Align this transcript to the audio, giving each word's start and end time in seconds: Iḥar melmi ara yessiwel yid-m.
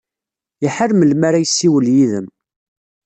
Iḥar 0.65 0.91
melmi 0.93 1.25
ara 1.27 1.43
yessiwel 1.43 1.87
yid-m. 1.95 2.27